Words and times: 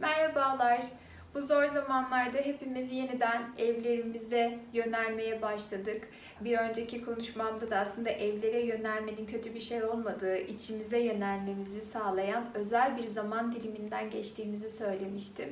Merhabalar. 0.00 0.80
Bu 1.34 1.42
zor 1.42 1.64
zamanlarda 1.64 2.38
hepimiz 2.38 2.92
yeniden 2.92 3.42
evlerimize 3.58 4.58
yönelmeye 4.72 5.42
başladık. 5.42 6.08
Bir 6.40 6.58
önceki 6.58 7.04
konuşmamda 7.04 7.70
da 7.70 7.78
aslında 7.78 8.10
evlere 8.10 8.60
yönelmenin 8.60 9.26
kötü 9.26 9.54
bir 9.54 9.60
şey 9.60 9.84
olmadığı, 9.84 10.38
içimize 10.38 10.98
yönelmemizi 10.98 11.80
sağlayan 11.80 12.44
özel 12.54 12.96
bir 12.96 13.06
zaman 13.06 13.52
diliminden 13.52 14.10
geçtiğimizi 14.10 14.70
söylemiştim. 14.70 15.48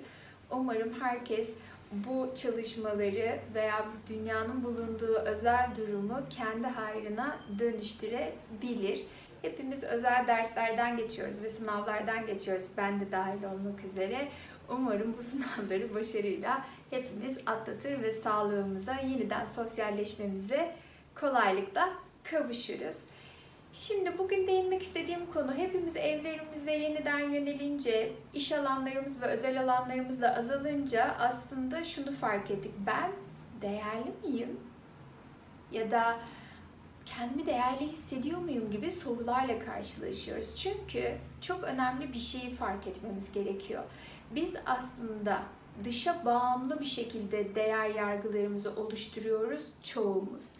Umarım 0.51 1.01
herkes 1.01 1.55
bu 1.93 2.29
çalışmaları 2.35 3.39
veya 3.55 3.87
bu 3.87 4.13
dünyanın 4.13 4.65
bulunduğu 4.65 5.15
özel 5.15 5.69
durumu 5.77 6.21
kendi 6.31 6.67
hayrına 6.67 7.37
dönüştürebilir. 7.59 9.01
Hepimiz 9.45 9.85
özel 9.85 10.27
derslerden 10.27 10.97
geçiyoruz 10.97 11.43
ve 11.43 11.49
sınavlardan 11.49 12.27
geçiyoruz. 12.27 12.71
Ben 12.77 13.01
de 13.01 13.13
dahil 13.13 13.45
olmak 13.45 13.85
üzere. 13.85 14.29
Umarım 14.69 15.15
bu 15.19 15.23
sınavları 15.23 15.95
başarıyla 15.95 16.65
hepimiz 16.91 17.39
atlatır 17.47 18.02
ve 18.02 18.12
sağlığımıza, 18.12 18.95
yeniden 18.95 19.45
sosyalleşmemize 19.45 20.77
kolaylıkla 21.15 21.88
kavuşuruz. 22.25 23.05
Şimdi 23.73 24.19
bugün 24.19 24.47
değinmek 24.47 24.83
istediğim 24.83 25.33
konu 25.33 25.55
hepimiz 25.55 25.97
evlerimize 25.97 26.73
yeniden 26.73 27.19
yönelince, 27.19 28.13
iş 28.35 28.52
alanlarımız 28.52 29.23
ve 29.23 29.27
özel 29.27 29.61
alanlarımız 29.61 30.21
da 30.21 30.37
azalınca 30.37 31.16
aslında 31.21 31.85
şunu 31.85 32.13
fark 32.13 32.51
ettik. 32.51 32.73
Ben 32.87 33.11
değerli 33.63 34.13
miyim? 34.23 34.61
Ya 35.73 35.91
da 35.91 36.16
kendimi 37.07 37.47
değerli 37.47 37.89
hissediyor 37.89 38.39
muyum 38.39 38.71
gibi 38.71 38.91
sorularla 38.91 39.59
karşılaşıyoruz. 39.59 40.57
Çünkü 40.57 41.15
çok 41.41 41.65
önemli 41.65 42.13
bir 42.13 42.19
şeyi 42.19 42.51
fark 42.51 42.87
etmemiz 42.87 43.33
gerekiyor. 43.33 43.83
Biz 44.35 44.57
aslında 44.67 45.43
dışa 45.85 46.25
bağımlı 46.25 46.80
bir 46.80 46.85
şekilde 46.85 47.55
değer 47.55 47.91
yargılarımızı 47.91 48.71
oluşturuyoruz 48.77 49.65
çoğumuz. 49.83 50.51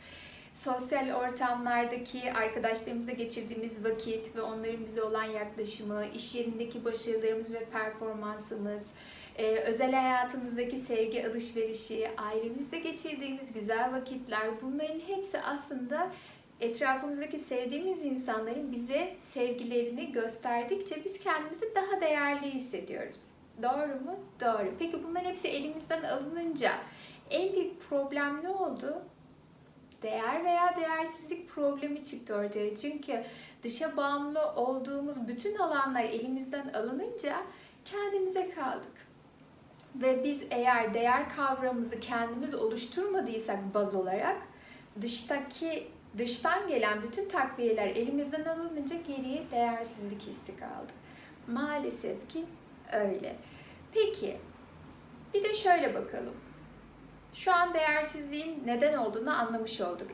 Sosyal 0.53 1.11
ortamlardaki 1.15 2.33
arkadaşlarımızla 2.33 3.13
geçirdiğimiz 3.13 3.85
vakit 3.85 4.37
ve 4.37 4.43
onların 4.43 4.85
bize 4.87 5.03
olan 5.03 5.25
yaklaşımı, 5.25 6.07
iş 6.15 6.35
yerindeki 6.35 6.85
başarılarımız 6.85 7.55
ve 7.55 7.65
performansımız, 7.65 8.91
e, 9.39 9.57
özel 9.57 9.93
hayatımızdaki 9.93 10.77
sevgi 10.77 11.29
alışverişi, 11.29 12.11
ailemizde 12.17 12.79
geçirdiğimiz 12.79 13.53
güzel 13.53 13.93
vakitler 13.93 14.51
bunların 14.63 15.01
hepsi 15.07 15.41
aslında 15.41 16.11
etrafımızdaki 16.61 17.39
sevdiğimiz 17.39 18.05
insanların 18.05 18.73
bize 18.73 19.15
sevgilerini 19.19 20.13
gösterdikçe 20.13 21.05
biz 21.05 21.19
kendimizi 21.19 21.75
daha 21.75 22.01
değerli 22.01 22.55
hissediyoruz. 22.55 23.31
Doğru 23.63 24.01
mu? 24.01 24.17
Doğru. 24.41 24.75
Peki 24.79 25.05
bunların 25.05 25.31
hepsi 25.31 25.49
elimizden 25.49 26.03
alınınca 26.03 26.73
en 27.31 27.53
büyük 27.53 27.89
problem 27.89 28.45
ne 28.45 28.49
oldu? 28.49 29.03
Değer 30.03 30.45
veya 30.45 30.77
değersizlik 30.77 31.49
problemi 31.49 32.05
çıktı 32.05 32.35
ortaya. 32.35 32.77
Çünkü 32.77 33.25
dışa 33.63 33.97
bağımlı 33.97 34.53
olduğumuz 34.57 35.29
bütün 35.29 35.57
alanlar 35.57 36.05
elimizden 36.05 36.69
alınınca 36.69 37.37
kendimize 37.85 38.51
kaldık. 38.51 39.07
Ve 39.95 40.25
biz 40.25 40.47
eğer 40.51 40.95
değer 40.95 41.29
kavramımızı 41.37 42.01
kendimiz 42.01 42.55
oluşturmadıysak 42.55 43.75
baz 43.75 43.95
olarak 43.95 44.37
dıştaki 45.01 45.89
dıştan 46.19 46.69
gelen 46.69 47.03
bütün 47.03 47.29
takviyeler 47.29 47.87
elimizden 47.87 48.45
alınınca 48.45 48.97
geriye 48.97 49.43
değersizlik 49.51 50.23
hissi 50.23 50.57
kaldı. 50.57 50.93
Maalesef 51.47 52.29
ki 52.29 52.45
öyle. 52.93 53.37
Peki, 53.93 54.37
bir 55.35 55.45
de 55.45 55.55
şöyle 55.55 55.95
bakalım. 55.95 56.35
Şu 57.35 57.55
an 57.55 57.75
değersizliğin 57.75 58.63
neden 58.67 58.99
olduğunu 58.99 59.37
anlamış 59.37 59.81
olduk. 59.81 60.09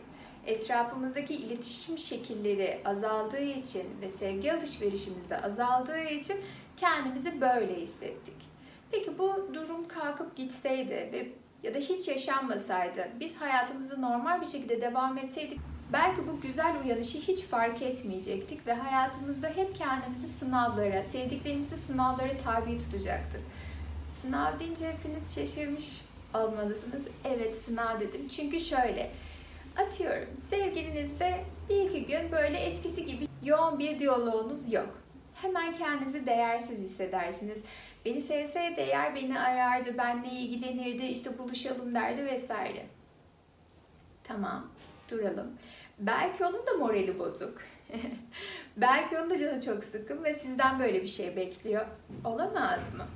Etrafımızdaki 0.47 1.35
iletişim 1.35 1.99
şekilleri 1.99 2.81
azaldığı 2.85 3.43
için 3.43 3.87
ve 4.01 4.09
sevgi 4.09 4.53
alışverişimiz 4.53 5.31
de 5.31 5.43
azaldığı 5.43 6.03
için 6.03 6.37
kendimizi 6.77 7.41
böyle 7.41 7.75
hissettik. 7.75 8.51
Peki 8.91 9.19
bu 9.19 9.55
durum 9.55 9.89
kalkıp 9.89 10.37
gitseydi 10.37 11.11
ve 11.13 11.29
ya 11.63 11.75
da 11.75 11.79
hiç 11.79 12.09
yaşanmasaydı, 12.09 13.09
biz 13.21 13.41
hayatımızı 13.41 14.03
normal 14.03 14.41
bir 14.41 14.47
şekilde 14.47 14.81
devam 14.81 15.19
etseydik 15.19 15.61
belki 15.93 16.29
bu 16.29 16.41
güzel 16.41 16.81
uyanışı 16.85 17.19
hiç 17.19 17.43
fark 17.43 17.83
etmeyecektik 17.83 18.67
ve 18.67 18.73
hayatımızda 18.73 19.49
hep 19.49 19.77
kendimizi 19.77 20.29
sınavlara, 20.29 21.03
sevdiklerimizi 21.03 21.77
sınavlara 21.77 22.37
tabi 22.37 22.79
tutacaktık. 22.79 23.41
Sınav 24.09 24.61
deyince 24.61 24.93
hepiniz 24.93 25.35
şaşırmış 25.35 26.01
olmalısınız. 26.35 27.03
Evet 27.25 27.57
sınav 27.57 28.01
dedim. 28.01 28.29
Çünkü 28.29 28.61
şöyle, 28.61 29.11
atıyorum 29.77 30.37
sevgilinizle 30.37 31.45
bir 31.69 31.81
iki 31.81 32.07
gün 32.07 32.33
böyle 32.33 32.59
eskisi 32.59 33.07
gibi 33.07 33.29
yoğun 33.43 33.79
bir 33.79 33.99
diyaloğunuz 33.99 34.73
yok. 34.73 34.99
Hemen 35.35 35.75
kendinizi 35.75 36.27
değersiz 36.27 36.79
hissedersiniz. 36.79 37.63
Beni 38.05 38.21
sevseydi 38.21 38.81
eğer 38.81 39.15
beni 39.15 39.41
arardı, 39.41 39.99
benle 39.99 40.29
ilgilenirdi, 40.29 41.07
işte 41.07 41.39
buluşalım 41.39 41.95
derdi 41.95 42.25
vesaire. 42.25 42.87
Tamam, 44.25 44.67
duralım. 45.11 45.53
Belki 46.01 46.45
onun 46.45 46.67
da 46.67 46.73
morali 46.79 47.19
bozuk. 47.19 47.59
Belki 48.77 49.19
onun 49.19 49.31
da 49.31 49.39
canı 49.39 49.61
çok 49.61 49.85
sıkın 49.85 50.25
ve 50.25 50.35
sizden 50.35 50.81
böyle 50.81 51.03
bir 51.03 51.09
şey 51.09 51.37
bekliyor. 51.37 51.87
Olamaz 52.25 52.95
mı? 52.95 53.07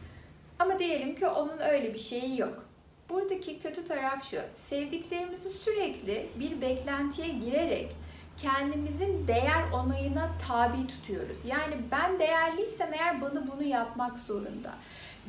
Ama 0.59 0.79
diyelim 0.79 1.15
ki 1.15 1.27
onun 1.27 1.59
öyle 1.59 1.95
bir 1.95 1.99
şeyi 1.99 2.41
yok. 2.41 2.65
Buradaki 3.09 3.61
kötü 3.61 3.85
taraf 3.85 4.25
şu. 4.31 4.37
Sevdiklerimizi 4.55 5.51
sürekli 5.51 6.29
bir 6.41 6.61
beklentiye 6.61 7.29
girerek 7.29 7.97
kendimizin 8.37 9.29
değer 9.29 9.65
onayına 9.75 10.31
tabi 10.49 10.87
tutuyoruz. 10.87 11.39
Yani 11.45 11.75
ben 11.91 12.19
değerliysem 12.19 12.95
eğer 12.95 13.21
bana 13.21 13.47
bunu 13.53 13.63
yapmak 13.63 14.19
zorunda. 14.19 14.75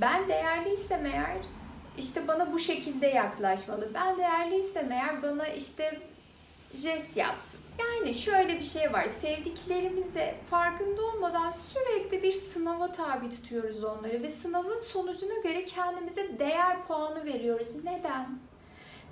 Ben 0.01 0.29
değerliysem 0.29 1.05
eğer 1.05 1.37
işte 1.97 2.27
bana 2.27 2.53
bu 2.53 2.59
şekilde 2.59 3.07
yaklaşmalı. 3.07 3.89
Ben 3.93 4.17
değerliysem 4.17 4.91
eğer 4.91 5.23
bana 5.23 5.47
işte 5.47 5.99
jest 6.75 7.17
yapsın. 7.17 7.59
Yani 7.79 8.13
şöyle 8.13 8.59
bir 8.59 8.63
şey 8.63 8.93
var. 8.93 9.07
Sevdiklerimize 9.07 10.35
farkında 10.49 11.01
olmadan 11.01 11.51
sürekli 11.51 12.23
bir 12.23 12.33
sınava 12.33 12.91
tabi 12.91 13.29
tutuyoruz 13.29 13.83
onları 13.83 14.23
ve 14.23 14.29
sınavın 14.29 14.79
sonucuna 14.79 15.41
göre 15.43 15.65
kendimize 15.65 16.39
değer 16.39 16.85
puanı 16.87 17.25
veriyoruz. 17.25 17.75
Neden? 17.83 18.39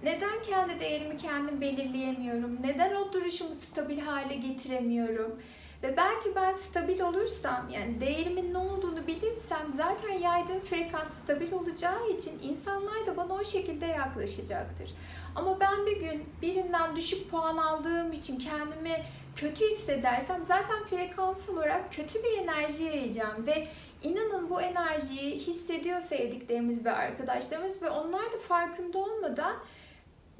Neden 0.03 0.43
kendi 0.49 0.79
değerimi 0.79 1.17
kendim 1.17 1.61
belirleyemiyorum? 1.61 2.59
Neden 2.63 2.95
o 2.95 3.13
duruşumu 3.13 3.53
stabil 3.53 3.99
hale 3.99 4.35
getiremiyorum? 4.35 5.39
Ve 5.83 5.97
belki 5.97 6.35
ben 6.35 6.53
stabil 6.53 6.99
olursam, 6.99 7.69
yani 7.69 8.01
değerimin 8.01 8.53
ne 8.53 8.57
olduğunu 8.57 9.07
bilirsem 9.07 9.73
zaten 9.73 10.13
yaydığım 10.13 10.59
frekans 10.59 11.13
stabil 11.13 11.51
olacağı 11.51 12.09
için 12.09 12.39
insanlar 12.43 13.05
da 13.05 13.17
bana 13.17 13.33
o 13.33 13.43
şekilde 13.43 13.85
yaklaşacaktır. 13.85 14.93
Ama 15.35 15.59
ben 15.59 15.85
bir 15.85 15.99
gün 15.99 16.25
birinden 16.41 16.95
düşük 16.95 17.31
puan 17.31 17.57
aldığım 17.57 18.13
için 18.13 18.39
kendimi 18.39 19.03
kötü 19.35 19.69
hissedersem 19.69 20.43
zaten 20.43 20.83
frekans 20.83 21.49
olarak 21.49 21.93
kötü 21.93 22.23
bir 22.23 22.37
enerji 22.37 22.83
yayacağım 22.83 23.47
ve 23.47 23.67
inanın 24.03 24.49
bu 24.49 24.61
enerjiyi 24.61 25.39
hissediyor 25.39 25.99
sevdiklerimiz 25.99 26.85
ve 26.85 26.91
arkadaşlarımız 26.91 27.83
ve 27.83 27.89
onlar 27.89 28.25
da 28.25 28.37
farkında 28.39 28.97
olmadan 28.97 29.55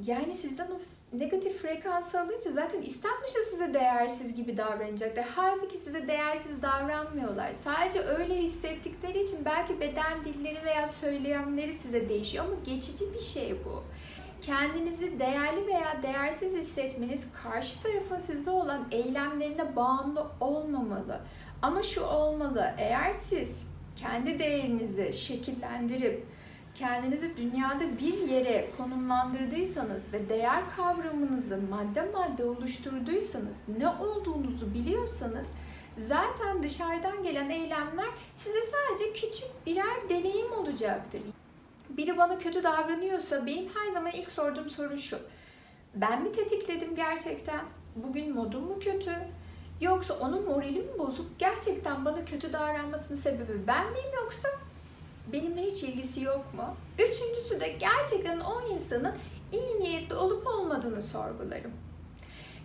yani 0.06 0.34
sizden 0.34 0.68
o 0.72 0.80
negatif 1.18 1.62
frekansı 1.62 2.22
alınca 2.22 2.52
zaten 2.52 2.82
istenmişse 2.82 3.42
size 3.42 3.74
değersiz 3.74 4.36
gibi 4.36 4.58
davranacaklar. 4.58 5.26
Halbuki 5.36 5.78
size 5.78 6.08
değersiz 6.08 6.62
davranmıyorlar. 6.62 7.54
Sadece 7.54 8.00
öyle 8.00 8.38
hissettikleri 8.38 9.24
için 9.24 9.46
belki 9.46 9.80
beden 9.80 10.26
dilleri 10.26 10.66
veya 10.66 10.88
söylemleri 10.88 11.74
size 11.74 12.10
değişiyor 12.10 12.46
ama 12.46 12.56
geçici 12.66 13.14
bir 13.14 13.22
şey 13.22 13.56
bu. 13.66 13.84
Kendinizi 14.42 15.20
değerli 15.20 15.68
veya 15.68 16.04
değersiz 16.04 16.54
hissetmeniz 16.54 17.28
karşı 17.44 17.84
tarafın 17.84 18.18
size 18.18 18.52
olan 18.52 18.88
eylemlerine 18.92 19.76
bağımlı 19.76 20.28
olmamalı. 20.40 21.20
Ama 21.62 21.84
şu 21.84 22.04
olmalı, 22.06 22.74
eğer 22.78 23.14
siz 23.14 23.62
kendi 23.96 24.40
değerinizi 24.40 25.14
şekillendirip 25.14 26.26
kendinizi 26.76 27.38
dünyada 27.38 27.98
bir 28.00 28.18
yere 28.18 28.70
konumlandırdıysanız 28.78 30.14
ve 30.14 30.30
değer 30.30 30.64
kavramınızı 30.76 31.60
madde 31.70 32.12
madde 32.14 32.46
oluşturduysanız, 32.46 33.62
ne 33.80 33.88
olduğunuzu 33.88 34.74
biliyorsanız 34.74 35.48
zaten 35.98 36.64
dışarıdan 36.64 37.24
gelen 37.24 37.50
eylemler 37.50 38.10
size 38.36 38.60
sadece 38.62 39.14
küçük 39.14 39.66
birer 39.66 40.10
deneyim 40.10 40.52
olacaktır. 40.52 41.22
Biri 41.90 42.18
bana 42.18 42.40
kötü 42.40 42.64
davranıyorsa 42.64 43.46
benim 43.46 43.70
her 43.74 43.92
zaman 43.92 44.12
ilk 44.12 44.32
sorduğum 44.32 44.70
soru 44.70 44.98
şu. 44.98 45.18
Ben 45.96 46.24
mi 46.24 46.32
tetikledim 46.32 46.96
gerçekten? 46.96 47.62
Bugün 47.96 48.36
modum 48.36 48.64
mu 48.64 48.80
kötü? 48.80 49.16
Yoksa 49.82 50.14
onun 50.14 50.46
morali 50.46 50.80
mi 50.80 51.00
bozuk? 51.00 51.40
Gerçekten 51.40 52.06
bana 52.06 52.26
kötü 52.26 52.54
davranmasının 52.54 53.18
sebebi 53.18 53.68
ben 53.68 53.92
miyim 53.92 54.12
yoksa 54.24 54.50
benimle 55.32 55.66
hiç 55.66 55.84
ilgisi 55.84 56.22
yok 56.22 56.54
mu? 56.54 56.76
Üçüncüsü 57.00 57.60
de 57.60 57.68
gerçekten 57.68 58.40
o 58.40 58.74
insanın 58.74 59.14
iyi 59.52 59.80
niyetli 59.80 60.16
olup 60.16 60.48
olmadığını 60.48 61.02
sorgularım. 61.02 61.72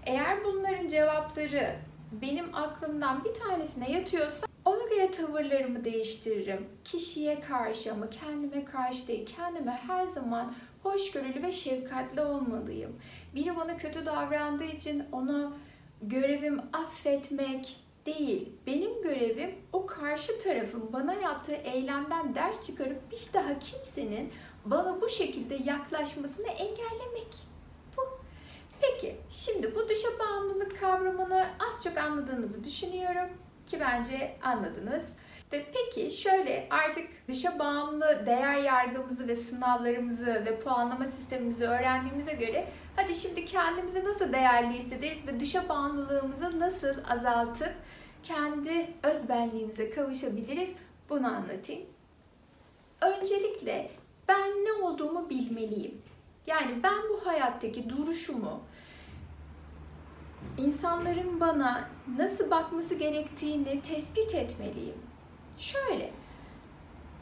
Eğer 0.07 0.45
bunların 0.45 0.89
cevapları 0.89 1.77
benim 2.13 2.55
aklımdan 2.55 3.25
bir 3.25 3.35
tanesine 3.35 3.93
yatıyorsa 3.93 4.47
ona 4.65 4.89
göre 4.89 5.11
tavırlarımı 5.11 5.85
değiştiririm. 5.85 6.67
Kişiye 6.85 7.41
karşı 7.41 7.93
ama 7.93 8.11
kendime 8.11 8.65
karşı 8.65 9.09
değil. 9.09 9.27
Kendime 9.37 9.73
her 9.87 10.07
zaman 10.07 10.55
hoşgörülü 10.83 11.43
ve 11.43 11.53
şefkatli 11.53 12.21
olmalıyım. 12.21 12.97
Biri 13.35 13.57
bana 13.57 13.77
kötü 13.77 14.07
davrandığı 14.07 14.65
için 14.65 15.05
onu 15.13 15.57
görevim 16.03 16.61
affetmek 16.73 17.77
değil. 18.09 18.49
Benim 18.67 19.03
görevim 19.03 19.55
o 19.73 19.87
karşı 19.87 20.39
tarafın 20.39 20.93
bana 20.93 21.15
yaptığı 21.15 21.55
eylemden 21.55 22.35
ders 22.35 22.67
çıkarıp 22.67 23.11
bir 23.11 23.33
daha 23.35 23.59
kimsenin 23.59 24.33
bana 24.65 25.01
bu 25.01 25.09
şekilde 25.09 25.55
yaklaşmasını 25.55 26.47
engellemek. 26.49 27.37
Bu. 27.97 28.03
Peki, 28.81 29.17
şimdi 29.31 29.75
bu 29.75 29.89
dışa 29.89 30.09
bağımlılık 30.19 30.81
kavramını 30.81 31.47
az 31.69 31.85
çok 31.85 31.99
anladığınızı 31.99 32.65
düşünüyorum 32.65 33.29
ki 33.67 33.81
bence 33.81 34.37
anladınız. 34.43 35.05
Ve 35.53 35.67
peki 35.75 36.17
şöyle 36.17 36.67
artık 36.71 37.07
dışa 37.29 37.59
bağımlı 37.59 38.27
değer 38.27 38.57
yargımızı 38.57 39.29
ve 39.29 39.35
sınavlarımızı 39.35 40.27
ve 40.27 40.61
puanlama 40.61 41.07
sistemimizi 41.07 41.67
öğrendiğimize 41.67 42.33
göre 42.33 42.69
hadi 42.97 43.15
şimdi 43.15 43.45
kendimizi 43.45 44.05
nasıl 44.05 44.33
değerli 44.33 44.73
hissederiz 44.73 45.27
ve 45.27 45.41
dışa 45.41 45.69
bağımlılığımızı 45.69 46.61
nasıl 46.61 46.95
azaltıp 47.09 47.75
kendi 48.23 48.87
özbenliğimize 49.03 49.91
kavuşabiliriz 49.91 50.73
bunu 51.11 51.27
anlatayım. 51.27 51.87
Öncelikle 53.01 53.91
ben 54.29 54.51
ne 54.51 54.73
olduğumu 54.73 55.31
bilmeliyim. 55.31 56.03
Yani 56.47 56.83
ben 56.83 57.03
bu 57.11 57.27
hayattaki 57.27 57.91
duruşumu, 57.91 58.61
insanların 60.59 61.41
bana 61.41 61.89
nasıl 62.17 62.51
bakması 62.51 62.95
gerektiğini 62.95 63.83
tespit 63.83 64.35
etmeliyim. 64.35 64.99
Şöyle, 65.59 66.11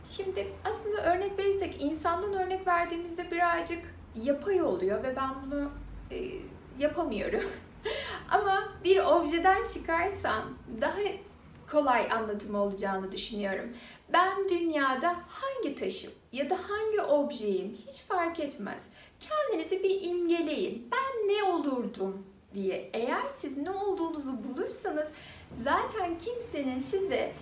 şimdi 0.05 0.47
aslında 0.65 1.15
örnek 1.15 1.39
verirsek 1.39 1.83
insandan 1.83 2.33
örnek 2.33 2.67
verdiğimizde 2.67 3.31
birazcık 3.31 3.95
yapay 4.23 4.63
oluyor 4.63 5.03
ve 5.03 5.17
ben 5.17 5.31
bunu 5.47 5.71
e, 6.11 6.17
yapamıyorum. 6.79 7.45
Ama 8.31 8.69
bir 8.85 8.99
objeden 8.99 9.67
çıkarsam 9.67 10.43
daha 10.81 10.99
kolay 11.71 12.13
anlatımı 12.13 12.63
olacağını 12.63 13.13
düşünüyorum. 13.13 13.71
Ben 14.13 14.49
dünyada 14.49 15.17
hangi 15.29 15.75
taşım 15.75 16.13
ya 16.33 16.51
da 16.51 16.59
hangi 16.69 17.03
objeyim 17.03 17.79
hiç 17.87 18.03
fark 18.03 18.41
etmez. 18.41 18.89
Kendinizi 19.21 19.83
bir 19.83 20.03
imgeleyin. 20.03 20.91
Ben 20.93 21.29
ne 21.29 21.45
olurdum 21.45 22.27
diye. 22.55 22.91
Eğer 22.93 23.23
siz 23.41 23.57
ne 23.57 23.71
olduğunuzu 23.71 24.33
bulursanız 24.45 25.13
zaten 25.55 26.19
kimsenin 26.19 26.79
size 26.79 27.33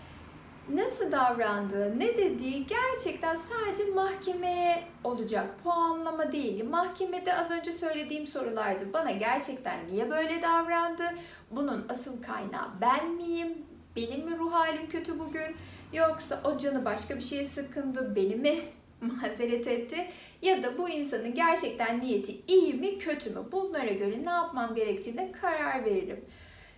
nasıl 0.68 1.12
davrandığı, 1.12 1.98
ne 1.98 2.18
dediği 2.18 2.66
gerçekten 2.66 3.34
sadece 3.34 3.84
mahkemeye 3.94 4.82
olacak. 5.04 5.46
Puanlama 5.64 6.32
değil. 6.32 6.64
Mahkemede 6.64 7.34
az 7.34 7.50
önce 7.50 7.72
söylediğim 7.72 8.26
sorulardı. 8.26 8.92
Bana 8.92 9.10
gerçekten 9.10 9.78
niye 9.90 10.10
böyle 10.10 10.42
davrandı? 10.42 11.02
Bunun 11.50 11.86
asıl 11.88 12.22
kaynağı 12.22 12.68
ben 12.80 13.10
miyim? 13.10 13.58
Benim 13.96 14.24
mi 14.24 14.38
ruh 14.38 14.52
halim 14.52 14.88
kötü 14.88 15.18
bugün? 15.18 15.56
Yoksa 15.92 16.40
o 16.44 16.58
canı 16.58 16.84
başka 16.84 17.16
bir 17.16 17.22
şeye 17.22 17.44
sıkındı, 17.44 18.16
beni 18.16 18.36
mi 18.36 18.58
mazeret 19.00 19.66
etti? 19.66 20.06
Ya 20.42 20.62
da 20.62 20.78
bu 20.78 20.88
insanın 20.88 21.34
gerçekten 21.34 22.00
niyeti 22.00 22.40
iyi 22.46 22.74
mi 22.74 22.98
kötü 22.98 23.30
mü? 23.30 23.40
Bunlara 23.52 23.92
göre 23.92 24.24
ne 24.24 24.30
yapmam 24.30 24.74
gerektiğine 24.74 25.32
karar 25.32 25.84
veririm. 25.84 26.24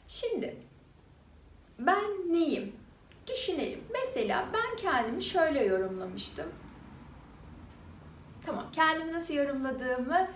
Şimdi 0.08 0.56
ben 1.78 2.32
neyim? 2.32 2.72
Düşünelim. 3.26 3.80
Mesela 3.92 4.48
ben 4.52 4.76
kendimi 4.76 5.22
şöyle 5.22 5.64
yorumlamıştım. 5.64 6.46
Tamam, 8.46 8.66
kendimi 8.72 9.12
nasıl 9.12 9.34
yorumladığımı 9.34 10.28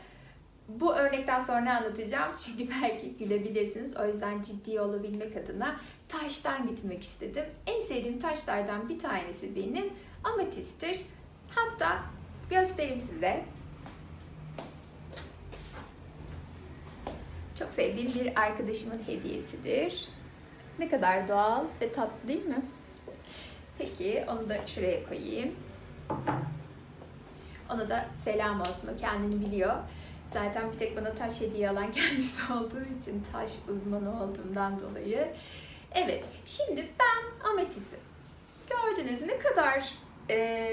bu 0.69 0.95
örnekten 0.95 1.39
sonra 1.39 1.77
anlatacağım. 1.77 2.37
Çünkü 2.47 2.71
belki 2.83 3.17
gülebilirsiniz. 3.17 3.97
O 3.97 4.07
yüzden 4.07 4.43
ciddi 4.43 4.81
olabilmek 4.81 5.37
adına 5.37 5.81
taştan 6.09 6.67
gitmek 6.69 7.03
istedim. 7.03 7.45
En 7.67 7.81
sevdiğim 7.81 8.21
taşlardan 8.21 8.89
bir 8.89 8.99
tanesi 8.99 9.57
benim 9.57 9.93
ametistir. 10.25 11.01
Hatta 11.51 11.99
göstereyim 12.51 13.01
size. 13.01 13.45
Çok 17.59 17.73
sevdiğim 17.73 18.15
bir 18.15 18.41
arkadaşımın 18.41 19.03
hediyesidir. 19.07 20.09
Ne 20.79 20.89
kadar 20.89 21.29
doğal 21.29 21.65
ve 21.81 21.93
tatlı 21.93 22.29
değil 22.29 22.47
mi? 22.47 22.63
Peki 23.81 24.25
onu 24.29 24.49
da 24.49 24.67
şuraya 24.67 25.05
koyayım. 25.09 25.55
Ona 27.71 27.89
da 27.89 28.07
selam 28.25 28.61
olsun. 28.61 28.91
O 28.95 29.01
kendini 29.01 29.41
biliyor. 29.41 29.75
Zaten 30.33 30.73
bir 30.73 30.79
tek 30.79 30.97
bana 30.97 31.15
taş 31.15 31.41
hediye 31.41 31.71
alan 31.71 31.93
kendisi 31.93 32.53
olduğu 32.53 32.85
için 32.99 33.25
taş 33.33 33.53
uzmanı 33.69 34.23
olduğumdan 34.23 34.81
dolayı. 34.81 35.29
Evet, 35.95 36.25
şimdi 36.47 36.89
ben 37.01 37.49
ametisim. 37.51 37.99
Gördünüz 38.71 39.23
ne 39.23 39.39
kadar 39.39 39.85
e, 40.31 40.69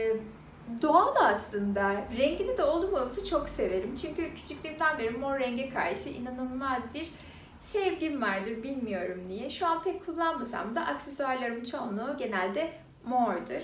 doğal 0.81 1.15
aslında. 1.15 2.06
Rengini 2.18 2.57
de 2.57 2.63
oldum 2.63 2.94
olası 2.94 3.25
çok 3.25 3.50
severim. 3.50 3.95
Çünkü 3.95 4.36
küçüklüğümden 4.36 5.00
beri 5.00 5.09
mor 5.09 5.39
renge 5.39 5.69
karşı 5.69 6.09
inanılmaz 6.09 6.94
bir 6.94 7.12
sevgim 7.59 8.21
vardır. 8.21 8.63
Bilmiyorum 8.63 9.24
niye. 9.27 9.50
Şu 9.50 9.68
an 9.68 9.83
pek 9.83 10.06
kullanmasam 10.06 10.75
da 10.75 10.86
aksesuarlarım 10.86 11.63
çoğunluğu 11.63 12.18
genelde 12.18 12.86
mordur. 13.07 13.62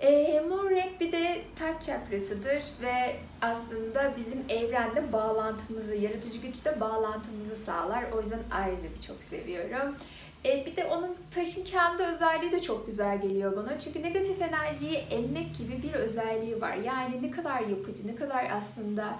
E, 0.00 0.40
mor 0.48 0.70
renk 0.70 1.00
bir 1.00 1.12
de 1.12 1.42
taç 1.56 1.82
çakrasıdır 1.86 2.62
ve 2.82 3.16
aslında 3.42 4.12
bizim 4.16 4.44
evrende 4.48 5.12
bağlantımızı, 5.12 5.94
yaratıcı 5.94 6.38
güçte 6.38 6.80
bağlantımızı 6.80 7.56
sağlar. 7.56 8.04
O 8.12 8.20
yüzden 8.20 8.40
ayrıca 8.52 8.88
bir 8.96 9.00
çok 9.06 9.22
seviyorum. 9.22 9.96
E, 10.44 10.66
bir 10.66 10.76
de 10.76 10.84
onun 10.84 11.16
taşın 11.30 11.64
kendi 11.64 12.02
özelliği 12.02 12.52
de 12.52 12.62
çok 12.62 12.86
güzel 12.86 13.22
geliyor 13.22 13.56
bana. 13.56 13.80
Çünkü 13.80 14.02
negatif 14.02 14.42
enerjiyi 14.42 14.96
emmek 14.96 15.56
gibi 15.58 15.82
bir 15.82 15.94
özelliği 15.94 16.60
var. 16.60 16.74
Yani 16.74 17.22
ne 17.22 17.30
kadar 17.30 17.60
yapıcı, 17.60 18.06
ne 18.06 18.16
kadar 18.16 18.48
aslında 18.52 19.18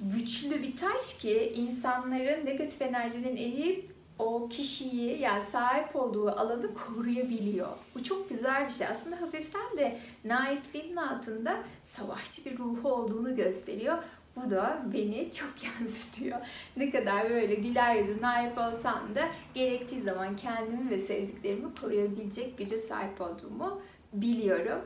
güçlü 0.00 0.62
bir 0.62 0.76
taş 0.76 1.14
ki 1.14 1.52
insanların 1.56 2.46
negatif 2.46 2.82
enerjinin 2.82 3.36
eriyip 3.36 3.93
o 4.18 4.48
kişiyi 4.48 5.20
yani 5.20 5.42
sahip 5.42 5.96
olduğu 5.96 6.30
alanı 6.30 6.74
koruyabiliyor. 6.74 7.68
Bu 7.94 8.04
çok 8.04 8.28
güzel 8.28 8.66
bir 8.66 8.72
şey. 8.72 8.86
Aslında 8.86 9.20
hafiften 9.20 9.76
de 9.78 9.98
naifliğin 10.24 10.96
altında 10.96 11.56
savaşçı 11.84 12.44
bir 12.44 12.58
ruhu 12.58 12.88
olduğunu 12.88 13.36
gösteriyor. 13.36 13.98
Bu 14.36 14.50
da 14.50 14.82
beni 14.94 15.30
çok 15.32 15.52
yansıtıyor. 15.80 16.38
Ne 16.76 16.90
kadar 16.90 17.30
böyle 17.30 17.54
güler 17.54 17.96
yüzü, 17.96 18.22
naif 18.22 18.58
olsam 18.58 19.14
da 19.14 19.28
gerektiği 19.54 20.00
zaman 20.00 20.36
kendimi 20.36 20.90
ve 20.90 20.98
sevdiklerimi 20.98 21.74
koruyabilecek 21.80 22.58
güce 22.58 22.78
sahip 22.78 23.20
olduğumu 23.20 23.82
biliyorum. 24.12 24.80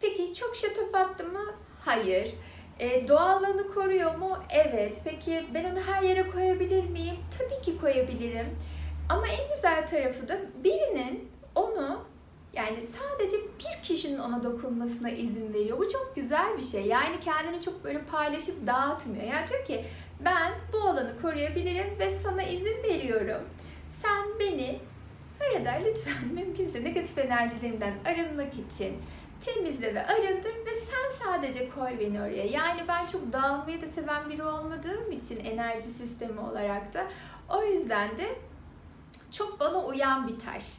Peki 0.00 0.34
çok 0.34 0.56
şatafatlı 0.56 1.24
mı? 1.24 1.54
Hayır. 1.84 2.34
E, 2.78 3.08
doğallığını 3.08 3.74
koruyor 3.74 4.14
mu? 4.14 4.38
Evet. 4.50 5.00
Peki 5.04 5.44
ben 5.54 5.64
onu 5.64 5.80
her 5.86 6.02
yere 6.02 6.30
koyabilir 6.30 6.84
miyim? 6.84 7.16
Tabii 7.38 7.62
ki 7.62 7.80
koyabilirim. 7.80 8.46
Ama 9.08 9.26
en 9.28 9.54
güzel 9.54 9.86
tarafı 9.86 10.28
da 10.28 10.38
birinin 10.64 11.28
onu 11.54 12.04
yani 12.52 12.86
sadece 12.86 13.36
bir 13.36 13.82
kişinin 13.82 14.18
ona 14.18 14.44
dokunmasına 14.44 15.10
izin 15.10 15.54
veriyor. 15.54 15.78
Bu 15.78 15.88
çok 15.88 16.12
güzel 16.16 16.56
bir 16.56 16.62
şey. 16.62 16.86
Yani 16.86 17.20
kendini 17.20 17.60
çok 17.60 17.84
böyle 17.84 18.02
paylaşıp 18.02 18.66
dağıtmıyor. 18.66 19.24
Yani 19.24 19.48
diyor 19.48 19.64
ki 19.64 19.84
ben 20.24 20.52
bu 20.72 20.78
alanı 20.78 21.22
koruyabilirim 21.22 21.86
ve 21.98 22.10
sana 22.10 22.42
izin 22.42 22.82
veriyorum. 22.82 23.42
Sen 23.90 24.38
beni 24.40 24.78
arada 25.40 25.70
lütfen 25.70 26.28
mümkünse 26.34 26.84
negatif 26.84 27.18
enerjilerimden 27.18 27.94
arınmak 28.04 28.52
için 28.54 28.96
temizle 29.40 29.94
ve 29.94 30.06
arındır 30.06 30.54
ve 30.66 30.74
sen 30.74 31.24
sadece 31.24 31.70
koy 31.70 31.90
beni 32.00 32.20
oraya. 32.20 32.44
Yani 32.44 32.80
ben 32.88 33.06
çok 33.06 33.32
dağılmayı 33.32 33.82
da 33.82 33.88
seven 33.88 34.30
biri 34.30 34.42
olmadığım 34.42 35.12
için 35.12 35.44
enerji 35.44 35.82
sistemi 35.88 36.40
olarak 36.40 36.94
da 36.94 37.06
o 37.48 37.62
yüzden 37.62 38.08
de 38.08 38.26
çok 39.30 39.60
bana 39.60 39.84
uyan 39.84 40.28
bir 40.28 40.38
taş. 40.38 40.72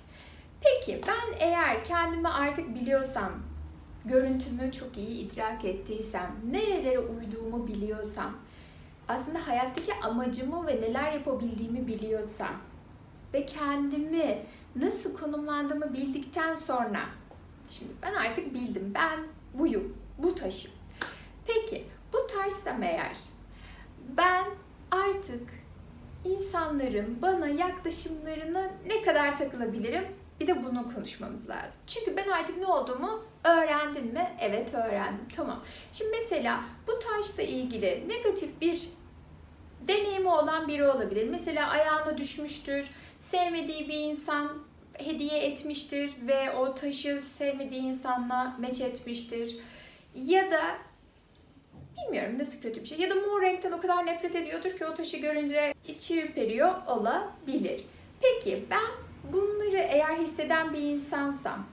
Peki 0.62 1.02
ben 1.08 1.48
eğer 1.48 1.84
kendimi 1.84 2.28
artık 2.28 2.76
biliyorsam, 2.76 3.32
görüntümü 4.06 4.72
çok 4.72 4.98
iyi 4.98 5.28
idrak 5.28 5.66
ettiysem, 5.66 6.36
nerelere 6.52 7.00
uyduğumu 7.00 7.68
biliyorsam, 7.68 8.38
aslında 9.08 9.48
hayattaki 9.48 9.94
amacımı 10.04 10.68
ve 10.68 10.82
neler 10.82 11.12
yapabildiğimi 11.12 11.88
biliyorsam 11.88 12.54
ve 13.34 13.46
kendimi 13.46 14.46
nasıl 14.76 15.18
konumlandığımı 15.18 15.94
bildikten 15.94 16.56
sonra 16.56 17.00
Şimdi 17.70 17.92
ben 18.02 18.14
artık 18.14 18.54
bildim. 18.54 18.92
Ben 18.96 19.20
buyum, 19.54 19.98
bu 20.18 20.36
taşım. 20.36 20.72
Peki 21.48 21.86
bu 22.14 22.28
taşsam 22.28 22.84
eğer 22.84 23.18
ben 24.18 24.46
artık 24.92 25.50
insanların 26.26 27.22
bana 27.22 27.48
yaklaşımlarına 27.48 28.72
ne 28.88 29.02
kadar 29.02 29.38
takılabilirim? 29.38 30.06
Bir 30.40 30.48
de 30.48 30.64
bunu 30.64 30.94
konuşmamız 30.96 31.50
lazım. 31.50 31.80
Çünkü 31.88 32.18
ben 32.18 32.30
artık 32.30 32.58
ne 32.58 32.66
olduğumu 32.66 33.24
öğrendim 33.44 34.06
mi? 34.06 34.32
Evet 34.40 34.74
öğrendim. 34.74 35.26
Tamam. 35.36 35.64
Şimdi 35.92 36.12
mesela 36.22 36.64
bu 36.88 36.92
taşla 37.00 37.44
ilgili 37.44 38.06
negatif 38.10 38.62
bir 38.62 38.90
deneyimi 39.88 40.30
olan 40.30 40.68
biri 40.68 40.88
olabilir. 40.88 41.30
Mesela 41.30 41.70
ayağına 41.70 42.18
düşmüştür, 42.18 42.88
sevmediği 43.22 43.88
bir 43.88 43.98
insan 44.00 44.69
hediye 45.06 45.40
etmiştir 45.40 46.12
ve 46.28 46.52
o 46.52 46.76
taşı 46.76 47.22
sevmediği 47.38 47.82
insanla 47.82 48.56
meç 48.60 48.82
etmiştir. 48.82 49.58
Ya 50.16 50.52
da 50.52 50.62
bilmiyorum 51.98 52.40
nasıl 52.40 52.62
kötü 52.62 52.82
bir 52.82 52.88
şey. 52.88 53.00
Ya 53.00 53.10
da 53.10 53.16
mor 53.16 53.42
renkten 53.42 53.72
o 53.72 53.82
kadar 53.82 54.06
nefret 54.06 54.36
ediyordur 54.36 54.78
ki 54.78 54.86
o 54.86 54.94
taşı 54.94 55.18
görünce 55.18 55.74
içi 55.88 56.24
ürperiyor 56.24 56.88
olabilir. 56.88 57.86
Peki 58.22 58.66
ben 58.70 58.90
bunları 59.34 59.78
eğer 59.78 60.18
hisseden 60.18 60.74
bir 60.74 60.82
insansam 60.82 61.66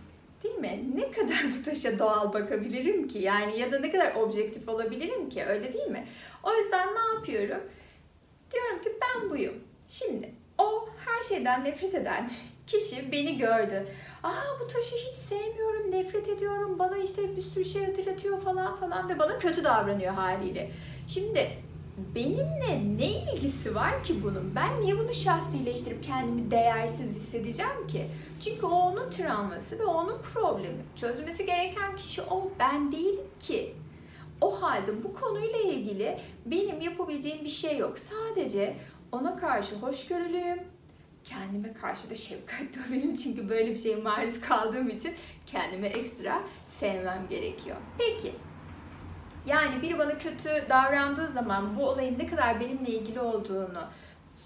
değil 0.42 0.54
mi? 0.54 0.84
Ne 0.94 1.10
kadar 1.10 1.44
bu 1.58 1.62
taşa 1.62 1.98
doğal 1.98 2.32
bakabilirim 2.32 3.08
ki? 3.08 3.18
Yani 3.18 3.58
ya 3.58 3.72
da 3.72 3.78
ne 3.78 3.90
kadar 3.90 4.14
objektif 4.14 4.68
olabilirim 4.68 5.28
ki? 5.28 5.44
Öyle 5.44 5.72
değil 5.72 5.90
mi? 5.90 6.06
O 6.42 6.54
yüzden 6.54 6.88
ne 6.94 7.14
yapıyorum? 7.14 7.62
Diyorum 8.52 8.82
ki 8.82 8.92
ben 9.02 9.30
buyum. 9.30 9.54
Şimdi 9.88 10.30
o 10.58 10.88
her 11.06 11.22
şeyden 11.22 11.64
nefret 11.64 11.94
eden 11.94 12.30
kişi 12.66 13.12
beni 13.12 13.38
gördü. 13.38 13.86
Aa 14.22 14.60
bu 14.60 14.66
taşı 14.66 14.96
hiç 14.96 15.16
sevmiyorum, 15.16 15.90
nefret 15.90 16.28
ediyorum, 16.28 16.78
bana 16.78 16.96
işte 16.96 17.36
bir 17.36 17.42
sürü 17.42 17.64
şey 17.64 17.86
hatırlatıyor 17.86 18.40
falan 18.40 18.76
falan 18.76 19.08
ve 19.08 19.18
bana 19.18 19.38
kötü 19.38 19.64
davranıyor 19.64 20.14
haliyle. 20.14 20.70
Şimdi 21.06 21.50
benimle 22.14 22.96
ne 22.98 23.06
ilgisi 23.06 23.74
var 23.74 24.04
ki 24.04 24.22
bunun? 24.22 24.52
Ben 24.56 24.80
niye 24.80 24.98
bunu 24.98 25.14
şahsileştirip 25.14 26.04
kendimi 26.04 26.50
değersiz 26.50 27.16
hissedeceğim 27.16 27.86
ki? 27.88 28.06
Çünkü 28.40 28.66
o 28.66 28.70
onun 28.70 29.10
travması 29.10 29.78
ve 29.78 29.84
onun 29.84 30.18
problemi. 30.22 30.84
Çözmesi 30.96 31.46
gereken 31.46 31.96
kişi 31.96 32.22
o, 32.22 32.50
ben 32.58 32.92
değilim 32.92 33.24
ki. 33.40 33.74
O 34.40 34.62
halde 34.62 35.04
bu 35.04 35.14
konuyla 35.14 35.58
ilgili 35.58 36.18
benim 36.46 36.80
yapabileceğim 36.80 37.44
bir 37.44 37.50
şey 37.50 37.78
yok. 37.78 37.98
Sadece 37.98 38.76
ona 39.12 39.36
karşı 39.36 39.74
hoşgörülüyüm, 39.74 40.58
kendime 41.26 41.72
karşı 41.72 42.10
da 42.10 42.14
şefkatli 42.14 42.80
olayım 42.88 43.14
çünkü 43.14 43.48
böyle 43.48 43.70
bir 43.70 43.76
şeye 43.76 43.96
maruz 43.96 44.40
kaldığım 44.40 44.88
için 44.88 45.14
kendime 45.46 45.88
ekstra 45.88 46.42
sevmem 46.64 47.26
gerekiyor. 47.30 47.76
Peki, 47.98 48.34
yani 49.46 49.82
biri 49.82 49.98
bana 49.98 50.18
kötü 50.18 50.50
davrandığı 50.68 51.28
zaman 51.28 51.76
bu 51.76 51.88
olayın 51.88 52.18
ne 52.18 52.26
kadar 52.26 52.60
benimle 52.60 52.90
ilgili 52.90 53.20
olduğunu 53.20 53.84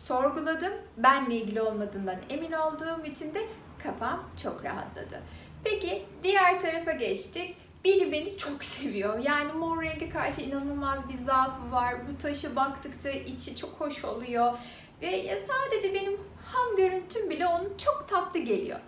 sorguladım. 0.05 0.73
Benle 0.97 1.37
ilgili 1.37 1.63
olmadığından 1.63 2.17
emin 2.31 2.53
olduğum 2.53 3.05
için 3.05 3.35
de 3.35 3.47
kafam 3.83 4.31
çok 4.43 4.65
rahatladı. 4.65 5.23
Peki 5.65 6.07
diğer 6.23 6.61
tarafa 6.61 6.93
geçtik. 6.93 7.57
Biri 7.85 8.13
beni 8.13 8.37
çok 8.37 8.65
seviyor. 8.65 9.19
Yani 9.19 9.53
mor 9.53 9.83
renge 9.83 10.11
karşı 10.11 10.41
inanılmaz 10.41 11.09
bir 11.09 11.15
zaafı 11.15 11.73
var. 11.73 11.95
Bu 12.09 12.19
taşı 12.19 12.57
baktıkça 12.57 13.11
içi 13.11 13.57
çok 13.57 13.71
hoş 13.71 14.05
oluyor. 14.05 14.53
Ve 15.03 15.43
sadece 15.49 15.95
benim 15.95 16.21
ham 16.45 16.77
görüntüm 16.77 17.31
bile 17.31 17.47
onun 17.47 17.77
çok 17.77 18.09
tatlı 18.09 18.41
geliyor. 18.41 18.81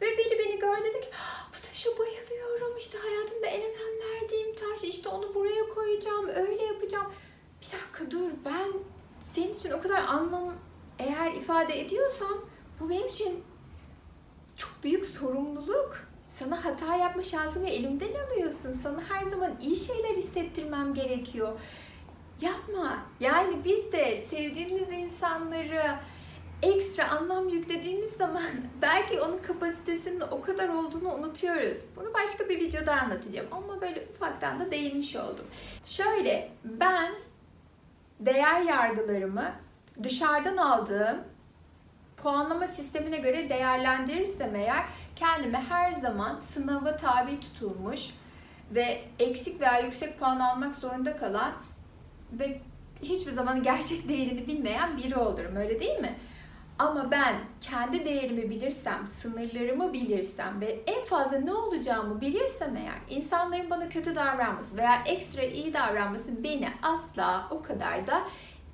Ve 0.00 0.06
biri 0.06 0.38
beni 0.38 0.58
gördü 0.58 0.84
dedi 0.84 1.00
ki 1.00 1.08
bu 1.48 1.66
taşa 1.68 1.90
bayılıyorum 1.98 2.78
işte 2.78 2.98
hayatımda 2.98 3.46
en 3.46 3.62
önem 3.62 4.22
verdiğim 4.22 4.54
taş 4.54 4.84
işte 4.84 5.08
onu 5.08 5.34
buraya 5.34 5.68
koyacağım 5.74 6.28
öyle 6.28 6.64
yapacağım. 6.64 7.06
Bir 7.60 7.66
dakika 7.66 8.10
dur 8.10 8.30
ben 8.44 8.72
senin 9.32 9.54
için 9.54 9.70
o 9.70 9.82
kadar 9.82 10.02
anlam 10.02 10.54
eğer 10.98 11.32
ifade 11.32 11.80
ediyorsam 11.80 12.44
bu 12.80 12.90
benim 12.90 13.06
için 13.06 13.44
çok 14.56 14.70
büyük 14.82 15.06
sorumluluk. 15.06 16.06
Sana 16.38 16.64
hata 16.64 16.96
yapma 16.96 17.22
şansını 17.22 17.68
elimden 17.68 18.14
alıyorsun. 18.26 18.72
Sana 18.72 19.02
her 19.08 19.26
zaman 19.26 19.56
iyi 19.62 19.76
şeyler 19.76 20.14
hissettirmem 20.16 20.94
gerekiyor. 20.94 21.52
Yapma. 22.44 22.98
Yani 23.20 23.64
biz 23.64 23.92
de 23.92 24.24
sevdiğimiz 24.30 24.90
insanları 24.90 25.82
ekstra 26.62 27.08
anlam 27.10 27.48
yüklediğimiz 27.48 28.12
zaman 28.12 28.42
belki 28.82 29.20
onun 29.20 29.38
kapasitesinin 29.38 30.20
o 30.20 30.40
kadar 30.40 30.68
olduğunu 30.68 31.14
unutuyoruz. 31.14 31.84
Bunu 31.96 32.14
başka 32.14 32.48
bir 32.48 32.60
videoda 32.60 33.00
anlatacağım 33.00 33.48
ama 33.50 33.80
böyle 33.80 34.06
ufaktan 34.14 34.60
da 34.60 34.70
değinmiş 34.70 35.16
oldum. 35.16 35.44
Şöyle 35.84 36.50
ben 36.64 37.12
değer 38.20 38.60
yargılarımı 38.60 39.52
dışarıdan 40.02 40.56
aldığım 40.56 41.16
puanlama 42.16 42.66
sistemine 42.66 43.18
göre 43.18 43.48
değerlendirirsem 43.48 44.56
eğer 44.56 44.84
kendime 45.16 45.58
her 45.68 45.92
zaman 45.92 46.36
sınava 46.36 46.96
tabi 46.96 47.40
tutulmuş 47.40 48.00
ve 48.70 49.00
eksik 49.18 49.60
veya 49.60 49.78
yüksek 49.78 50.18
puan 50.18 50.40
almak 50.40 50.74
zorunda 50.74 51.16
kalan 51.16 51.52
ve 52.32 52.60
hiçbir 53.02 53.32
zaman 53.32 53.62
gerçek 53.62 54.08
değerini 54.08 54.46
bilmeyen 54.46 54.96
biri 54.96 55.16
olurum 55.16 55.56
öyle 55.56 55.80
değil 55.80 55.98
mi? 55.98 56.16
Ama 56.78 57.10
ben 57.10 57.36
kendi 57.60 58.04
değerimi 58.04 58.50
bilirsem, 58.50 59.06
sınırlarımı 59.06 59.92
bilirsem 59.92 60.60
ve 60.60 60.80
en 60.86 61.04
fazla 61.04 61.38
ne 61.38 61.54
olacağımı 61.54 62.20
bilirsem 62.20 62.76
eğer 62.76 63.18
insanların 63.18 63.70
bana 63.70 63.88
kötü 63.88 64.14
davranması 64.14 64.76
veya 64.76 65.02
ekstra 65.06 65.42
iyi 65.42 65.74
davranması 65.74 66.44
beni 66.44 66.68
asla 66.82 67.48
o 67.50 67.62
kadar 67.62 68.06
da 68.06 68.24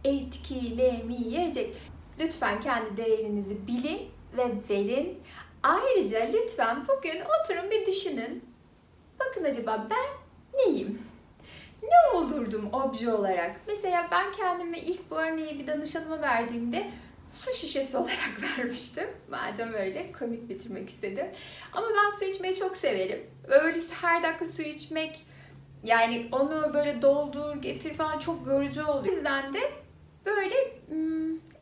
etkilemeyecek. 0.04 1.76
Lütfen 2.20 2.60
kendi 2.60 2.96
değerinizi 2.96 3.66
bilin 3.66 4.00
ve 4.36 4.44
verin. 4.70 5.18
Ayrıca 5.62 6.20
lütfen 6.32 6.84
bugün 6.88 7.20
oturun 7.20 7.70
bir 7.70 7.86
düşünün. 7.86 8.44
Bakın 9.20 9.44
acaba 9.44 9.86
ben 9.90 10.08
neyim? 10.58 11.09
Ne 12.50 12.56
olurdum 12.56 12.70
obje 12.72 13.12
olarak? 13.12 13.60
Mesela 13.66 14.08
ben 14.10 14.32
kendime 14.32 14.78
ilk 14.78 15.10
bu 15.10 15.16
örneği 15.16 15.58
bir 15.58 15.66
danışanıma 15.66 16.20
verdiğimde 16.20 16.90
su 17.30 17.52
şişesi 17.54 17.96
olarak 17.96 18.42
vermiştim. 18.42 19.08
Madem 19.30 19.74
öyle 19.74 20.12
komik 20.12 20.48
bitirmek 20.48 20.88
istedim. 20.88 21.26
Ama 21.72 21.86
ben 21.86 22.10
su 22.10 22.24
içmeyi 22.24 22.56
çok 22.56 22.76
severim. 22.76 23.26
Böyle 23.50 23.80
her 24.00 24.22
dakika 24.22 24.46
su 24.46 24.62
içmek 24.62 25.26
yani 25.84 26.28
onu 26.32 26.74
böyle 26.74 27.02
doldur 27.02 27.56
getir 27.56 27.94
falan 27.94 28.18
çok 28.18 28.46
görücü 28.46 28.82
oluyor. 28.82 29.04
O 29.04 29.16
yüzden 29.16 29.54
de 29.54 29.60
böyle 30.26 30.54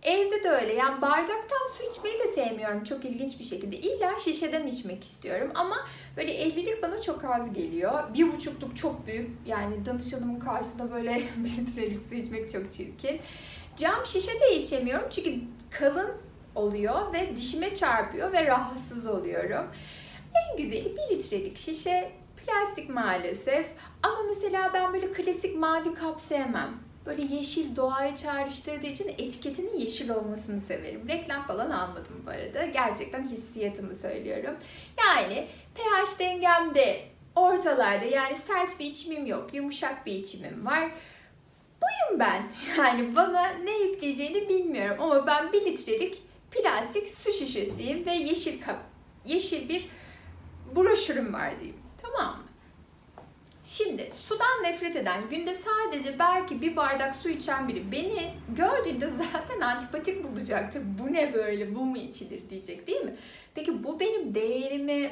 evde 0.09 0.45
de 0.45 0.51
öyle. 0.51 0.75
Yani 0.75 1.03
bardaktan 1.03 1.67
su 1.77 1.83
içmeyi 1.91 2.19
de 2.19 2.27
sevmiyorum 2.27 2.85
çok 2.85 3.05
ilginç 3.05 3.41
bir 3.41 3.45
şekilde. 3.45 3.77
İlla 3.77 4.19
şişeden 4.19 4.67
içmek 4.67 5.05
istiyorum 5.05 5.51
ama 5.55 5.77
böyle 6.17 6.33
50'lik 6.33 6.83
bana 6.83 7.01
çok 7.01 7.25
az 7.25 7.53
geliyor. 7.53 8.15
Bir 8.15 8.33
buçukluk 8.33 8.77
çok 8.77 9.07
büyük. 9.07 9.31
Yani 9.47 9.87
danışanımın 9.87 10.41
karşısında 10.41 10.93
böyle 10.93 11.15
litrelik 11.59 12.03
su 12.03 12.15
içmek 12.15 12.51
çok 12.51 12.73
çirkin. 12.73 13.21
Cam 13.77 14.07
şişe 14.07 14.41
de 14.41 14.57
içemiyorum 14.57 15.09
çünkü 15.11 15.35
kalın 15.71 16.11
oluyor 16.55 17.13
ve 17.13 17.37
dişime 17.37 17.75
çarpıyor 17.75 18.33
ve 18.33 18.47
rahatsız 18.47 19.07
oluyorum. 19.07 19.67
En 20.35 20.57
güzeli 20.57 20.97
bir 20.97 21.17
litrelik 21.17 21.59
şişe 21.59 22.13
plastik 22.37 22.91
maalesef 22.91 23.67
ama 24.03 24.23
mesela 24.29 24.71
ben 24.75 24.95
böyle 24.95 25.13
klasik 25.13 25.57
mavi 25.57 25.95
kap 25.95 26.21
sevmem. 26.21 26.88
Böyle 27.09 27.35
yeşil 27.35 27.77
doğayı 27.77 28.17
çağrıştırdığı 28.17 28.87
için 28.87 29.09
etiketinin 29.09 29.79
yeşil 29.79 30.11
olmasını 30.11 30.61
severim. 30.61 31.09
Reklam 31.09 31.47
falan 31.47 31.71
almadım 31.71 32.23
bu 32.27 32.31
arada. 32.31 32.65
Gerçekten 32.65 33.29
hissiyatımı 33.29 33.95
söylüyorum. 33.95 34.55
Yani 34.99 35.47
pH 35.75 36.19
dengem 36.21 36.75
de 36.75 37.01
ortalarda 37.37 38.05
yani 38.05 38.37
sert 38.37 38.81
bir 38.81 38.85
içimim 38.85 39.27
yok. 39.27 39.55
Yumuşak 39.55 40.07
bir 40.07 40.13
içimim 40.13 40.67
var 40.67 40.91
buyum 41.83 42.21
ben. 42.21 42.43
Yani 42.79 43.17
bana 43.17 43.49
ne 43.49 43.79
yükleyeceğini 43.79 44.49
bilmiyorum 44.49 44.97
ama 45.01 45.27
ben 45.27 45.53
bir 45.53 45.67
litrelik 45.67 46.23
plastik 46.51 47.09
su 47.09 47.33
şişesiyim 47.33 48.07
ve 48.07 48.13
yeşil 48.13 48.63
kap, 48.63 48.79
yeşil 49.25 49.69
bir 49.69 49.89
broşürüm 50.77 51.35
var 51.35 51.61
diyeyim. 51.61 51.81
Tamam 52.03 52.37
mı? 52.37 52.48
Şimdi 53.71 54.11
sudan 54.11 54.63
nefret 54.63 54.97
eden, 54.97 55.31
günde 55.31 55.55
sadece 55.55 56.19
belki 56.19 56.61
bir 56.63 56.77
bardak 56.77 57.17
su 57.17 57.29
içen 57.29 57.69
biri 57.69 57.93
beni 57.93 58.31
gördüğünde 58.57 59.07
zaten 59.33 59.61
antipatik 59.61 60.25
bulacaktır. 60.25 60.83
Bu 60.99 61.13
ne 61.13 61.35
böyle, 61.35 61.75
bu 61.75 61.85
mu 61.85 61.99
içilir 61.99 62.51
diyecek 62.51 62.87
değil 62.87 63.01
mi? 63.01 63.17
Peki 63.55 63.85
bu 63.85 64.01
benim 64.01 64.35
değerimi 64.35 65.11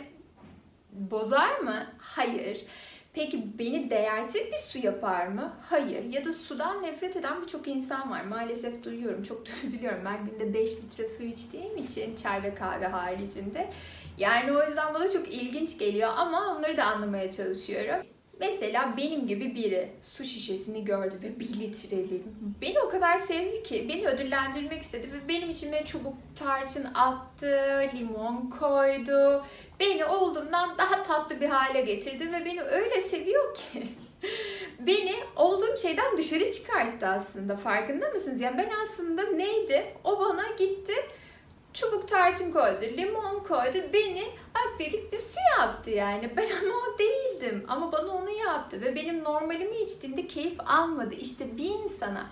bozar 0.93 1.59
mı? 1.59 1.87
Hayır. 1.99 2.65
Peki 3.13 3.59
beni 3.59 3.91
değersiz 3.91 4.47
bir 4.47 4.73
su 4.73 4.79
yapar 4.79 5.27
mı? 5.27 5.57
Hayır. 5.63 6.05
Ya 6.05 6.25
da 6.25 6.33
sudan 6.33 6.83
nefret 6.83 7.17
eden 7.17 7.43
birçok 7.43 7.69
insan 7.69 8.11
var. 8.11 8.25
Maalesef 8.25 8.85
duyuyorum. 8.85 9.23
Çok 9.23 9.47
da 9.47 9.51
üzülüyorum. 9.65 10.05
Ben 10.05 10.27
günde 10.27 10.55
5 10.55 10.71
litre 10.71 11.07
su 11.07 11.23
içtiğim 11.23 11.77
için 11.77 12.17
çay 12.17 12.43
ve 12.43 12.55
kahve 12.55 12.87
haricinde. 12.87 13.71
Yani 14.19 14.53
o 14.53 14.67
yüzden 14.67 14.95
bana 14.95 15.11
çok 15.11 15.35
ilginç 15.35 15.79
geliyor 15.79 16.11
ama 16.17 16.57
onları 16.57 16.77
da 16.77 16.85
anlamaya 16.85 17.31
çalışıyorum. 17.31 18.16
Mesela 18.41 18.95
benim 18.97 19.27
gibi 19.27 19.55
biri 19.55 19.89
su 20.03 20.25
şişesini 20.25 20.85
gördü 20.85 21.15
ve 21.23 21.41
bir 21.41 21.49
litrelik. 21.49 22.25
Beni 22.61 22.81
o 22.81 22.89
kadar 22.89 23.19
sevdi 23.19 23.63
ki 23.63 23.87
beni 23.89 24.09
ödüllendirmek 24.09 24.83
istedi 24.83 25.13
ve 25.13 25.29
benim 25.29 25.51
içime 25.51 25.85
çubuk 25.85 26.15
tarçın 26.35 26.85
attı, 26.95 27.91
limon 27.95 28.51
koydu. 28.61 29.45
Beni 29.81 30.05
olduğumdan 30.05 30.79
daha 30.79 31.03
tatlı 31.03 31.41
bir 31.41 31.49
hale 31.49 31.81
getirdi 31.81 32.33
ve 32.33 32.45
beni 32.45 32.63
öyle 32.63 33.01
seviyor 33.01 33.55
ki 33.55 33.87
beni 34.81 35.15
olduğum 35.37 35.77
şeyden 35.77 36.17
dışarı 36.17 36.51
çıkarttı 36.51 37.07
aslında. 37.07 37.57
Farkında 37.57 38.11
mısınız? 38.11 38.41
Yani 38.41 38.59
ben 38.59 38.71
aslında 38.83 39.23
neydi? 39.23 39.85
O 40.05 40.21
bana 40.21 40.45
gitti 40.59 40.95
çubuk 41.77 42.09
tarçın 42.09 42.53
koydu, 42.53 42.83
limon 42.97 43.39
koydu. 43.39 43.79
Beni 43.93 44.25
akrilik 44.75 45.13
bir 45.13 45.19
su 45.19 45.39
yaptı 45.59 45.91
yani. 45.91 46.31
Ben 46.37 46.49
ama 46.51 46.75
o 46.75 46.99
değildim. 46.99 47.65
Ama 47.69 47.93
bana 47.93 48.09
onu 48.13 48.31
yaptı 48.31 48.81
ve 48.83 48.95
benim 48.95 49.25
normalimi 49.25 49.77
içtiğinde 49.77 50.27
keyif 50.27 50.61
almadı. 50.67 51.15
İşte 51.15 51.57
bir 51.57 51.71
insana 51.71 52.27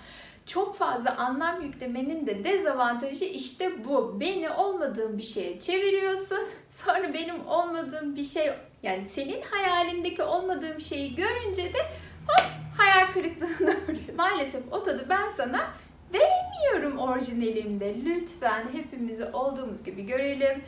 çok 0.47 0.77
fazla 0.77 1.17
anlam 1.17 1.63
yüklemenin 1.63 2.27
de 2.27 2.45
dezavantajı 2.45 3.25
işte 3.25 3.85
bu. 3.85 4.21
Beni 4.21 4.51
olmadığım 4.51 5.19
bir 5.19 5.23
şeye 5.23 5.61
çeviriyorsun. 5.61 6.41
Sonra 6.71 7.15
benim 7.15 7.47
olmadığım 7.47 8.17
bir 8.17 8.25
şey 8.25 8.51
yani 8.83 9.05
senin 9.05 9.43
hayalindeki 9.43 10.23
olmadığım 10.23 10.81
şeyi 10.81 11.15
görünce 11.15 11.65
de 11.65 11.79
hop 12.27 12.47
hayal 12.79 13.13
kırıklığına 13.13 13.71
uğruyor. 13.85 14.19
Maalesef 14.19 14.63
o 14.73 14.83
tadı 14.83 15.07
ben 15.09 15.29
sana 15.29 15.71
veremiyorum 16.13 16.99
orijinalimde. 16.99 17.95
Lütfen 18.05 18.65
hepimizi 18.73 19.25
olduğumuz 19.25 19.85
gibi 19.85 20.07
görelim. 20.07 20.63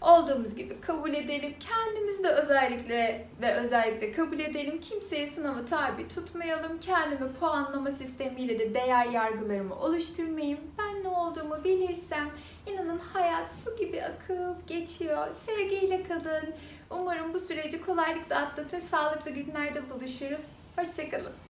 Olduğumuz 0.00 0.54
gibi 0.54 0.80
kabul 0.80 1.14
edelim. 1.14 1.54
Kendimizi 1.60 2.24
de 2.24 2.28
özellikle 2.28 3.26
ve 3.42 3.54
özellikle 3.54 4.12
kabul 4.12 4.38
edelim. 4.38 4.80
Kimseye 4.80 5.26
sınava 5.26 5.64
tabi 5.64 6.08
tutmayalım. 6.08 6.80
Kendimi 6.80 7.32
puanlama 7.32 7.90
sistemiyle 7.90 8.58
de 8.58 8.74
değer 8.74 9.06
yargılarımı 9.06 9.74
oluşturmayayım. 9.74 10.58
Ben 10.78 11.04
ne 11.04 11.08
olduğumu 11.08 11.64
bilirsem 11.64 12.30
inanın 12.66 12.98
hayat 12.98 13.50
su 13.50 13.76
gibi 13.76 14.02
akıp 14.02 14.68
geçiyor. 14.68 15.34
Sevgiyle 15.34 16.02
kalın. 16.02 16.54
Umarım 16.90 17.34
bu 17.34 17.38
süreci 17.38 17.82
kolaylıkla 17.82 18.36
atlatır. 18.36 18.80
Sağlıklı 18.80 19.30
günlerde 19.30 19.90
buluşuruz. 19.90 20.44
Hoşçakalın. 20.76 21.49